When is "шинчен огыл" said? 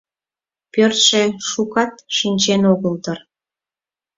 2.17-2.95